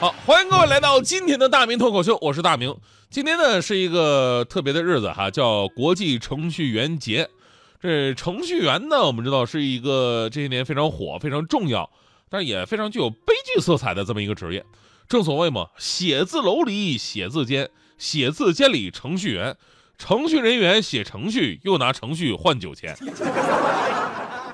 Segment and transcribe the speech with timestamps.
[0.00, 2.72] 好，欢迎各位来到今天的大明脱口秀，我是大明。
[3.10, 7.28] 今天呢是一个特别的日子哈，叫国际程序员节。
[7.82, 11.90] 这程序员呢，我们知道是一个这些年非常火、非常重要，
[12.30, 14.64] 但是也非常具有悲剧色彩的这么一个职业。
[15.08, 17.68] 正所谓嘛，写字楼里写字间，
[17.98, 19.56] 写字间里程序员，
[19.98, 22.96] 程序人员写程序又拿程序换酒钱，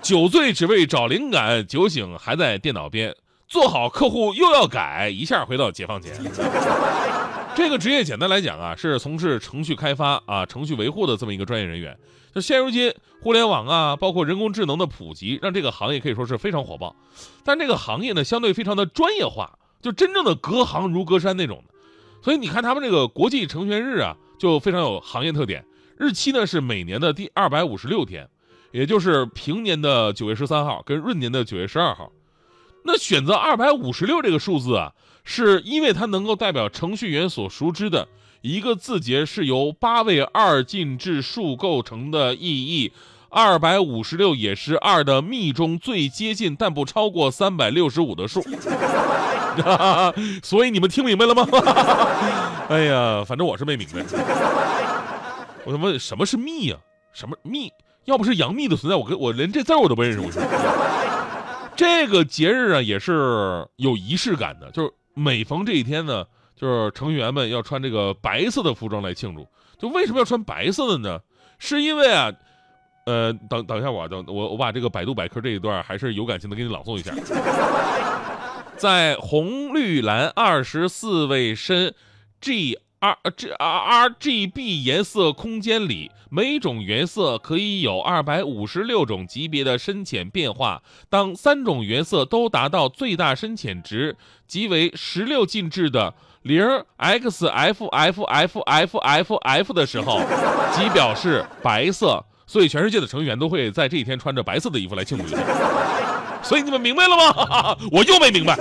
[0.00, 3.14] 酒醉只为找灵感，酒醒还在电脑边。
[3.46, 6.14] 做好客户又要改，一下回到解放前。
[7.54, 11.96] 这个职业简单来讲啊，是从事程序开发啊、程序维护的这么一个专业人员。
[12.34, 16.96] 就现如今，互联网啊，包括人工智能的普及，让这个行业可以说是非常火爆。
[17.44, 21.62] 但这个行业呢，相对非常的专业化，就真正的隔行如隔山那种。
[22.22, 25.64] 所以你看他们这个国际程序员日啊，就非常有行业特点。
[25.96, 28.28] 日期呢是每年的第二百五十六天，
[28.72, 32.10] 也就是平年的九月十三号跟闰年的九月十二号。
[32.86, 34.92] 那选择二百五十六这个数字啊，
[35.24, 38.06] 是因为它能够代表程序员所熟知的
[38.42, 42.92] 一个字节是由八位二进制数构成的意义。
[43.30, 48.44] 二百五十六也是二的幂中最接近但不超过三百六十五的数。
[50.44, 51.48] 所以你们听明白了吗？
[52.68, 54.04] 哎呀，反正我是没明白。
[55.64, 56.78] 我他妈什么是幂啊？
[57.14, 57.72] 什么幂？
[58.04, 60.20] 要不是杨幂的存在，我跟我连这字我都不认识。
[60.20, 60.30] 我
[61.76, 69.46] 这个节日啊，也是有仪式感的，就是每逢这一天呢，就是程序员们要穿这个白色的服装来庆祝。
[69.78, 71.20] 就为什么要穿白色的呢？
[71.58, 72.32] 是因为啊，
[73.06, 77.12] 呃，等 等一下，我等我我把这个百度百科这一段还是有感情的给你朗诵一下。
[78.76, 81.94] 在红绿蓝二十四位深
[82.40, 82.78] G。
[83.04, 90.82] R G R G B 颜色空间里，每种颜色可以有二百五十六种级别的深浅变化。
[91.10, 94.16] 当三种颜色都达到最大深浅值，
[94.46, 96.64] 即为十六进制的零
[96.96, 100.22] X F F F F F F 的时候，
[100.74, 102.24] 即表示白色。
[102.46, 105.36] 所以全世界的成员都会在这一天穿着白色的衣服来庆祝一下。
[106.42, 107.76] 所以你们明白了吗？
[107.92, 108.54] 我又没明白。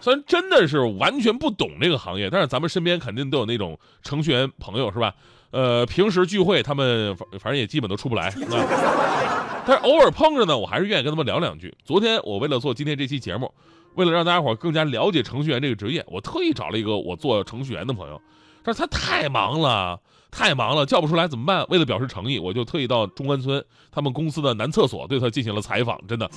[0.00, 5.14] 虽然真的是完全不懂这个行业，但是咱们身边肯定都有那种程序员朋友，是吧？
[5.50, 11.74] 呃，平时聚会他们反反正也基本都出不来，是 吧但是偶尔碰着呢，我还是愿意跟他们聊两句。
[11.84, 13.52] 昨天我为了做今天这期节目，
[13.94, 18.20] 为了让大家伙更加了解程序员这个职业，我特意找了一个我做程序员的朋友，
[18.62, 21.64] 但是他太忙了，太忙了，叫不出来怎么办？
[21.68, 26.30] 为了表示诚意，我就特意到中关村他们公司的男厕所对他进行了采访，真的。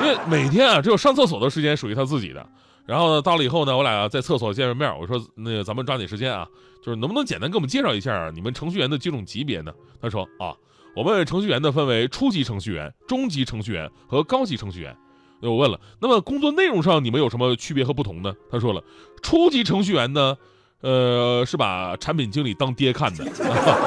[0.00, 2.44] 因为每天啊，只有上厕所的时间属于他自己的。
[2.84, 4.92] 然后呢，到了以后呢，我俩在厕所见了面。
[4.98, 6.44] 我说：“那个，咱们抓紧时间啊，
[6.84, 9.72] 就是能不能简单给我们介绍一下你们程序员的几种级别呢？”
[10.02, 10.52] 他说：“啊，
[10.96, 14.96] 我们程序员呢分为初级程序员、中级程序员和高级程序员。”
[15.40, 18.82] 那我问了：“那么工作内容上你们有什么区别和不同呢？”他说了
[19.22, 20.36] ：“初级程序员呢，
[20.82, 23.24] 呃，是把产品经理当爹看的；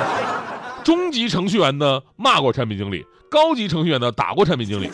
[0.84, 4.90] 中级程序员呢，骂过产品经理；高级程序员呢，打过产品经理。”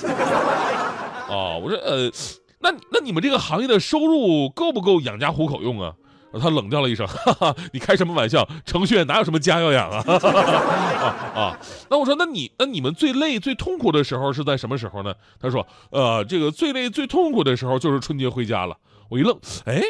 [1.29, 2.11] 哦，我说呃，
[2.59, 5.93] 那那你们这个行业的收入够不够养家糊口用啊？
[6.39, 8.47] 他冷掉了一声，哈哈，你开什么玩笑？
[8.65, 10.01] 程序员哪有什么家要养啊？
[10.01, 11.59] 哈哈啊啊！
[11.89, 15.13] 那我说，那你那你们最累最痛苦的时候是在什么时候呢？
[15.41, 18.77] 他说，呃，这个最累最痛苦的时候就是春节回家了。
[19.09, 19.81] 我一愣，哎，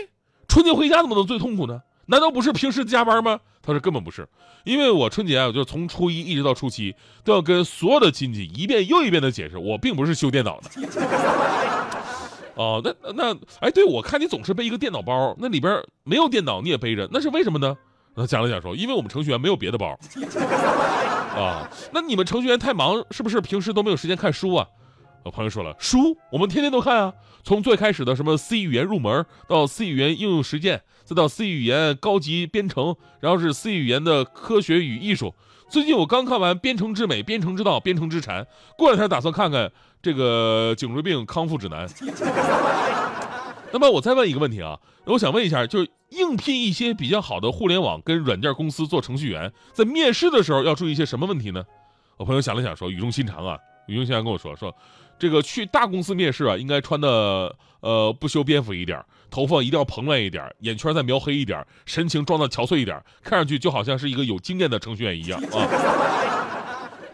[0.47, 1.79] 春节回家怎么能最痛苦呢？
[2.07, 3.39] 难道不是平时加班吗？
[3.63, 4.27] 他说根本不是，
[4.63, 10.69] 因为我春节啊，就从初一一直到初七，都要跟所有的亲戚一遍又一遍的解释，我并不是修电脑的。
[12.55, 17.77] 哦，那那哎，对，我看你总是背一个电脑包，那里边没有电脑你也背着，那是为什么呢？
[18.15, 19.97] 他讲了讲说，因为我们程序员没有别的包。
[21.35, 24.67] 啊， 那你们程序员太忙，是不是平时都没有时间看书啊？
[25.23, 27.13] 我朋友说了，书我们天天都看啊，
[27.43, 35.35] 从最开始的什么 C 语言入门，到 C 语言应用实践，再到 C 语言高级编程，然后是 C 语言的科学与艺术。
[35.69, 38.43] 最近我刚看完《编程之美》《编程之道》《编程之禅》，
[38.77, 39.71] 过两天打算看看
[40.01, 41.87] 这个颈椎病康复指南。
[43.71, 51.63] 那么我再问一个问题啊，我想问一下，就是应聘一些比较好的互联网跟软件公司做程序员，在面试的时候要注意一些什么问题呢？
[52.17, 53.57] 我朋友想了想说，语重心长啊。
[53.87, 54.73] 语重心长跟我说说，
[55.21, 65.61] 这个去大公司面试啊，应该穿的呃不修边幅一点，头发一定要蓬乱一点，眼圈再描黑一点，神情装的憔悴一点，看上去就好像是一个有经验的程序员一样啊。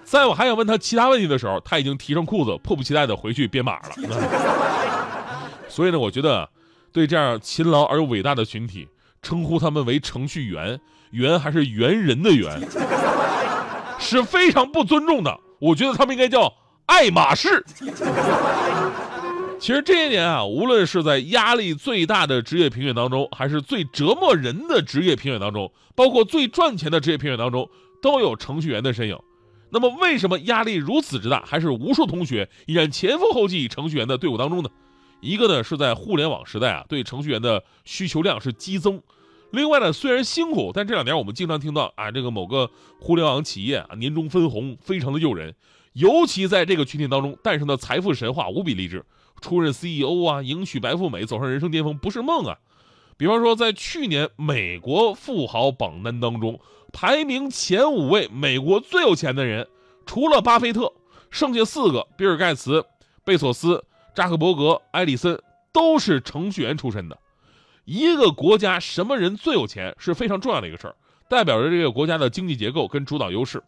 [0.06, 3.90] 在我还想问他其他问题的时候，他已经提上裤子，迫不及待的回去编码了。
[5.68, 6.50] 所以呢，我觉得
[6.94, 8.88] 对这样勤劳而又伟大的群体，
[9.22, 10.80] 称呼他们为程序员，
[11.12, 12.58] 员还是猿人的猿，
[14.00, 15.38] 是非常不尊重的。
[15.60, 16.54] 我觉得他们应该叫
[16.88, 17.64] 爱马仕。
[19.60, 27.70] 其实这些年啊，无论是在压力最大的职业评选当中，还是最折磨人的职业评选当中，包括最赚钱的职业评选当中，
[28.02, 29.18] 都有程序员的身影。
[29.70, 34.70] 那么，为什么压力如此之大，还是无数同学依然前赴后继程序员的队伍当中呢？
[35.20, 39.00] 一个呢是在互联网时代啊，对程序员的需求量是激增；
[39.52, 42.70] 另外呢，虽然辛苦，但这两年我们经常听到啊，这个某个
[43.00, 45.56] 互联网企业啊，年终分红非常的诱人，
[45.98, 49.04] 尤其在这个群体当中诞生的财富神话无比励志，
[49.42, 52.60] 出任 CEO 啊，迎娶白富美，走上人生巅峰不是梦啊。
[53.18, 56.60] 比方说，在去年美国富豪榜单当中，
[56.94, 59.68] 排名前五位美国最有钱的人，
[60.06, 60.94] 除了巴菲特，
[61.32, 62.86] 剩下四个，比尔盖茨、
[63.26, 63.84] 贝索斯、
[64.14, 65.42] 扎克伯格、埃里森，
[65.74, 67.18] 都是程序员出身的。
[67.86, 70.96] 一个国家什么人最有钱是非常重要的一个事儿，
[71.28, 73.64] 代表着这个国家的经济结构跟主导优势。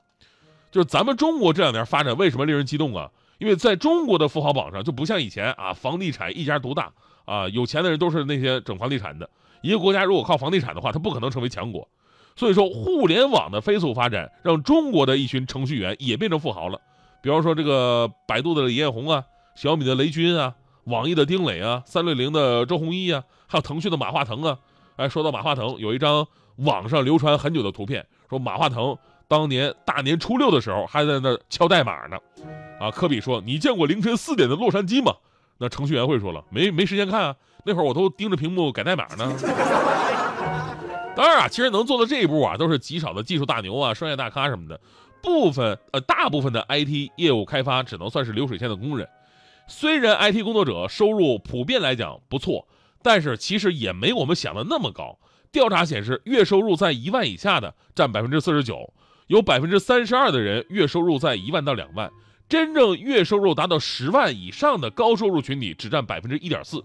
[0.71, 3.09] 就是咱们中国这两年发展为什么令人激动啊？
[3.37, 6.91] 因为在中国的富豪榜上，就不像以前啊，房地产一家独大
[7.25, 9.29] 啊，有钱的人都是那些整房地产的。
[9.61, 11.87] 一个国家如果靠房地产的话，它不可能成为强国。
[12.35, 16.79] 所以说，互联网的飞速发展，让中国的一群程序员也变成富豪了。
[17.21, 19.23] 比方说，这个百度的李彦宏啊，
[19.55, 20.55] 小米的雷军啊，
[20.85, 24.57] 网易的丁磊啊，三六零的周鸿祎啊，还有腾讯的马化腾啊。
[24.95, 26.27] 哎，说到马化腾，有一张
[26.57, 28.97] 网上流传很久的图片，说马化腾
[29.29, 32.17] 当年大年初六的时候还在那敲代码呢。
[32.81, 35.13] 啊，科比说：“你见过凌晨四点的洛杉矶吗？”
[35.59, 39.33] 那程序员会说了：“没没时间看啊。”那会儿我都盯着屏幕改代码呢。
[41.15, 44.79] 当然啊，其实能做到这一步啊，都是极少的技术大牛啊、商业大咖什么的。
[45.21, 49.07] 部分呃，大部分的 IT 业务开发只能算是流水线的工人。
[49.67, 52.65] 虽然 IT 工作者收入普遍来讲不错，
[53.03, 55.19] 但是其实也没我们想的那么高。
[55.51, 58.93] 调查显示，月收入在一万以下的占百分之四十九，
[59.29, 62.11] 有百分之三十二的人月收入在一万到两万，
[62.49, 66.83] 真正月收入达到十万以上的高收入群体只占百分之一点四。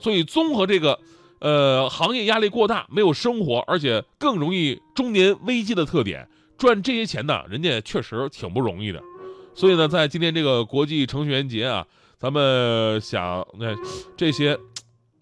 [0.00, 0.98] 所以，综合这个，
[1.38, 9.00] 呃，行业压力过大，没有生活，而且更容易中年危机的特点，赚这些钱呢，人家确实挺不容易的。
[9.54, 11.86] 所以呢，在今天这个国际程序员节啊，
[12.18, 13.72] 咱们想，那
[14.16, 14.58] 这些，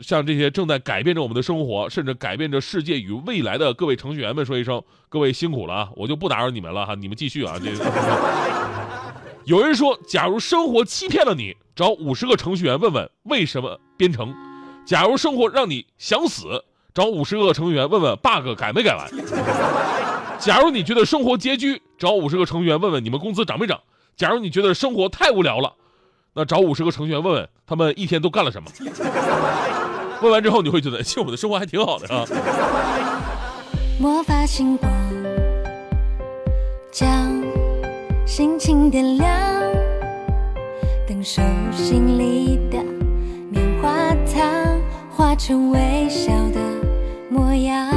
[0.00, 5.88] 像这些正在改变着我们的生活，甚至改变着世界与未来的各位程序员们说一声，各位辛苦了啊！
[5.96, 7.56] 我就不打扰你们了哈，你们继续啊。
[7.62, 7.70] 这
[9.44, 14.34] 有人说，假如生活欺骗了你，找五十个程序员问问为什么编程。
[14.84, 19.08] 假如生活让你想死，找五十个程序员问问 bug 改没改完。
[20.38, 23.80] 假如你觉得生活拮据，找五十个程序员问问你们工资涨没涨。
[24.16, 25.74] 假如你觉得生活太无聊了，
[26.36, 28.70] 那找五十个程序员问问他们一天都干了什么。
[30.20, 32.24] 问完之后，你会觉得其实我的生活还挺好的啊。
[33.98, 34.92] 魔法星光
[36.92, 37.42] 将
[38.26, 39.28] 心情点亮，
[41.08, 41.42] 等手
[41.72, 42.78] 心里的
[43.50, 44.76] 棉花糖。
[45.16, 46.60] 化成微笑的
[47.30, 47.90] 模样，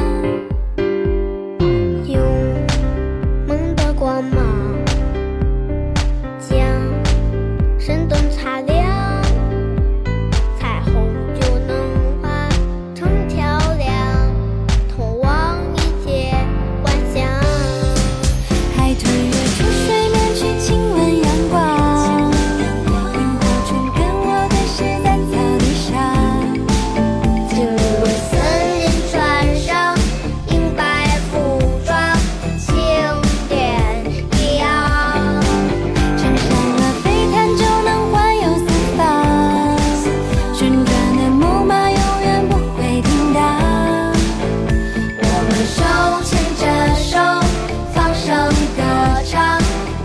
[49.10, 49.99] 歌唱。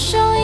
[0.00, 0.39] 手